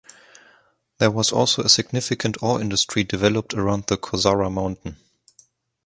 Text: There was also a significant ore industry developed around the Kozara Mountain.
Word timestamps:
There 0.97 1.11
was 1.11 1.31
also 1.31 1.61
a 1.61 1.69
significant 1.69 2.35
ore 2.41 2.59
industry 2.59 3.03
developed 3.03 3.53
around 3.53 3.83
the 3.85 3.97
Kozara 3.97 4.51
Mountain. 4.51 4.97